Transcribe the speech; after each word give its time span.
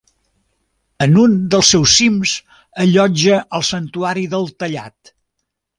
En 1.05 1.19
un 1.23 1.35
dels 1.55 1.69
seus 1.75 1.93
cims 1.99 2.33
allotja 2.87 3.39
el 3.59 3.69
santuari 3.73 4.29
del 4.35 4.53
Tallat. 4.63 5.19